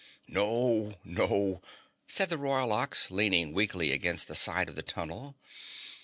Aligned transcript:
"No! 0.27 0.95
No!" 1.03 1.61
said 2.07 2.29
the 2.29 2.39
Royal 2.39 2.71
Ox, 2.71 3.11
leaning 3.11 3.53
weakly 3.53 3.91
against 3.91 4.27
the 4.27 4.33
side 4.33 4.67
of 4.67 4.73
the 4.75 4.81
tunnel. 4.81 5.35